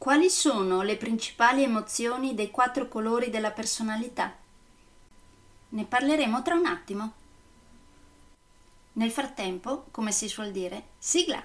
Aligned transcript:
Quali 0.00 0.30
sono 0.30 0.80
le 0.80 0.96
principali 0.96 1.62
emozioni 1.62 2.34
dei 2.34 2.50
quattro 2.50 2.88
colori 2.88 3.28
della 3.28 3.50
personalità? 3.50 4.34
Ne 5.68 5.84
parleremo 5.84 6.40
tra 6.40 6.54
un 6.54 6.64
attimo. 6.64 7.12
Nel 8.94 9.10
frattempo, 9.10 9.84
come 9.90 10.10
si 10.10 10.26
suol 10.26 10.52
dire, 10.52 10.84
sigla! 10.96 11.44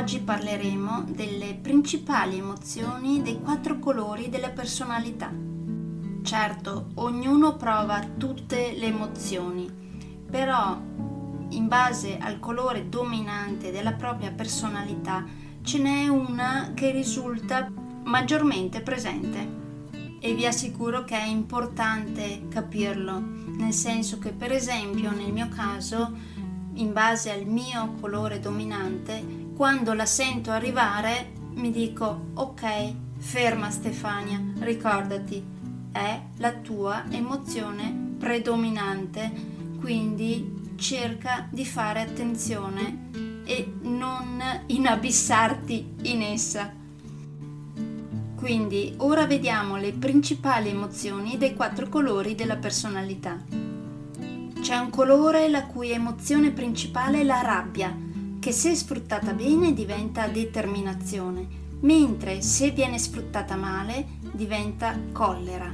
Oggi 0.00 0.20
parleremo 0.20 1.04
delle 1.08 1.58
principali 1.60 2.38
emozioni 2.38 3.20
dei 3.20 3.38
quattro 3.38 3.78
colori 3.78 4.30
della 4.30 4.48
personalità. 4.48 5.30
Certo, 6.22 6.86
ognuno 6.94 7.56
prova 7.56 8.00
tutte 8.16 8.72
le 8.78 8.86
emozioni, 8.86 9.70
però 10.28 10.80
in 11.50 11.68
base 11.68 12.16
al 12.16 12.38
colore 12.38 12.88
dominante 12.88 13.70
della 13.70 13.92
propria 13.92 14.30
personalità 14.30 15.22
ce 15.60 15.78
n'è 15.78 16.08
una 16.08 16.72
che 16.74 16.92
risulta 16.92 17.70
maggiormente 18.04 18.80
presente. 18.80 19.58
E 20.18 20.34
vi 20.34 20.46
assicuro 20.46 21.04
che 21.04 21.18
è 21.18 21.26
importante 21.26 22.48
capirlo, 22.48 23.20
nel 23.20 23.74
senso 23.74 24.18
che 24.18 24.32
per 24.32 24.50
esempio 24.50 25.10
nel 25.10 25.30
mio 25.30 25.50
caso, 25.50 26.10
in 26.72 26.90
base 26.94 27.30
al 27.30 27.44
mio 27.44 27.96
colore 28.00 28.40
dominante, 28.40 29.48
quando 29.60 29.92
la 29.92 30.06
sento 30.06 30.50
arrivare 30.50 31.32
mi 31.56 31.70
dico 31.70 32.28
ok, 32.32 32.94
ferma 33.18 33.68
Stefania, 33.68 34.42
ricordati, 34.60 35.44
è 35.92 36.18
la 36.38 36.52
tua 36.52 37.04
emozione 37.10 38.14
predominante, 38.18 39.30
quindi 39.78 40.72
cerca 40.76 41.46
di 41.50 41.66
fare 41.66 42.00
attenzione 42.00 43.10
e 43.44 43.74
non 43.82 44.42
inabissarti 44.64 45.96
in 46.04 46.22
essa. 46.22 46.72
Quindi 48.36 48.94
ora 48.96 49.26
vediamo 49.26 49.76
le 49.76 49.92
principali 49.92 50.70
emozioni 50.70 51.36
dei 51.36 51.52
quattro 51.52 51.86
colori 51.90 52.34
della 52.34 52.56
personalità. 52.56 53.38
C'è 54.58 54.76
un 54.78 54.88
colore 54.88 55.50
la 55.50 55.66
cui 55.66 55.90
emozione 55.90 56.50
principale 56.50 57.20
è 57.20 57.24
la 57.24 57.42
rabbia 57.42 58.08
che 58.40 58.52
se 58.52 58.74
sfruttata 58.74 59.34
bene 59.34 59.74
diventa 59.74 60.26
determinazione, 60.26 61.46
mentre 61.80 62.40
se 62.40 62.70
viene 62.70 62.98
sfruttata 62.98 63.54
male 63.54 64.06
diventa 64.32 64.98
collera. 65.12 65.72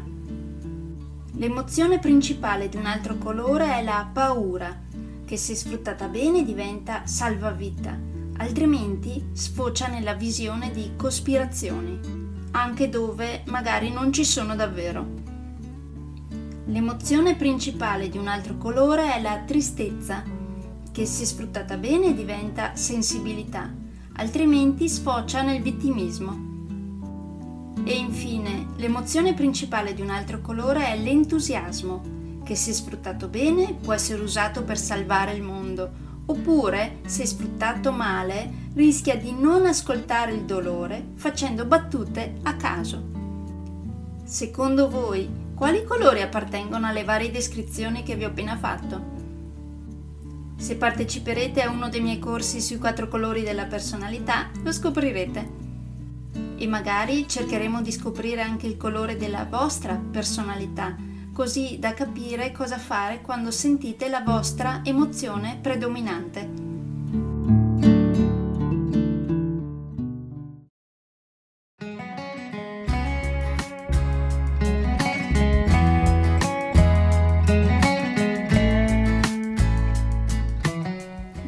L'emozione 1.34 2.00
principale 2.00 2.68
di 2.68 2.76
un 2.76 2.86
altro 2.86 3.18
colore 3.18 3.78
è 3.78 3.82
la 3.82 4.08
paura, 4.12 4.82
che 5.24 5.36
se 5.36 5.54
sfruttata 5.54 6.08
bene 6.08 6.44
diventa 6.44 7.06
salvavita, 7.06 7.96
altrimenti 8.38 9.28
sfocia 9.32 9.86
nella 9.86 10.14
visione 10.14 10.72
di 10.72 10.92
cospirazioni, 10.96 12.00
anche 12.50 12.88
dove 12.88 13.42
magari 13.46 13.90
non 13.90 14.12
ci 14.12 14.24
sono 14.24 14.56
davvero. 14.56 15.06
L'emozione 16.66 17.36
principale 17.36 18.08
di 18.08 18.18
un 18.18 18.26
altro 18.26 18.56
colore 18.56 19.14
è 19.14 19.20
la 19.20 19.38
tristezza, 19.46 20.24
che 20.96 21.04
se 21.04 21.26
sfruttata 21.26 21.76
bene 21.76 22.14
diventa 22.14 22.74
sensibilità, 22.74 23.70
altrimenti 24.14 24.88
sfocia 24.88 25.42
nel 25.42 25.60
vittimismo. 25.60 27.74
E 27.84 27.94
infine, 27.94 28.68
l'emozione 28.76 29.34
principale 29.34 29.92
di 29.92 30.00
un 30.00 30.08
altro 30.08 30.40
colore 30.40 30.86
è 30.86 30.96
l'entusiasmo, 30.96 32.40
che 32.44 32.56
se 32.56 32.72
sfruttato 32.72 33.28
bene 33.28 33.74
può 33.74 33.92
essere 33.92 34.22
usato 34.22 34.64
per 34.64 34.78
salvare 34.78 35.34
il 35.34 35.42
mondo, 35.42 35.90
oppure, 36.24 37.00
se 37.04 37.26
sfruttato 37.26 37.92
male, 37.92 38.70
rischia 38.72 39.18
di 39.18 39.34
non 39.38 39.66
ascoltare 39.66 40.32
il 40.32 40.44
dolore 40.44 41.08
facendo 41.16 41.66
battute 41.66 42.36
a 42.44 42.56
caso. 42.56 43.02
Secondo 44.24 44.88
voi, 44.88 45.28
quali 45.54 45.84
colori 45.84 46.22
appartengono 46.22 46.86
alle 46.86 47.04
varie 47.04 47.30
descrizioni 47.30 48.02
che 48.02 48.16
vi 48.16 48.24
ho 48.24 48.28
appena 48.28 48.56
fatto? 48.56 49.15
Se 50.56 50.76
parteciperete 50.76 51.62
a 51.62 51.70
uno 51.70 51.88
dei 51.88 52.00
miei 52.00 52.18
corsi 52.18 52.60
sui 52.60 52.78
quattro 52.78 53.08
colori 53.08 53.42
della 53.42 53.66
personalità, 53.66 54.50
lo 54.62 54.72
scoprirete. 54.72 55.64
E 56.56 56.66
magari 56.66 57.28
cercheremo 57.28 57.82
di 57.82 57.92
scoprire 57.92 58.40
anche 58.40 58.66
il 58.66 58.76
colore 58.76 59.16
della 59.16 59.44
vostra 59.44 59.94
personalità, 59.94 60.96
così 61.32 61.78
da 61.78 61.92
capire 61.92 62.52
cosa 62.52 62.78
fare 62.78 63.20
quando 63.20 63.50
sentite 63.50 64.08
la 64.08 64.22
vostra 64.22 64.80
emozione 64.82 65.58
predominante. 65.60 66.65